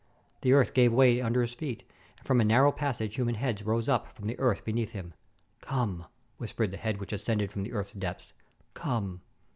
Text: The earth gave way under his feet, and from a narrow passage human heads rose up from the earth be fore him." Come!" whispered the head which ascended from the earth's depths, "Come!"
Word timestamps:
The 0.41 0.53
earth 0.53 0.73
gave 0.73 0.91
way 0.91 1.21
under 1.21 1.41
his 1.43 1.53
feet, 1.53 1.87
and 2.17 2.25
from 2.25 2.41
a 2.41 2.43
narrow 2.43 2.71
passage 2.71 3.13
human 3.13 3.35
heads 3.35 3.61
rose 3.61 3.87
up 3.87 4.07
from 4.15 4.25
the 4.25 4.39
earth 4.39 4.65
be 4.65 4.73
fore 4.73 4.85
him." 4.91 5.13
Come!" 5.61 6.05
whispered 6.39 6.71
the 6.71 6.77
head 6.77 6.99
which 6.99 7.13
ascended 7.13 7.51
from 7.51 7.61
the 7.61 7.73
earth's 7.73 7.91
depths, 7.91 8.33
"Come!" 8.73 9.21